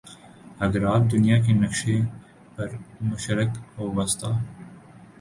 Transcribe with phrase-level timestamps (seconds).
[0.59, 1.97] اگر آپ دنیا کے نقشے
[2.55, 2.69] پر
[3.01, 4.33] مشرق وسطیٰ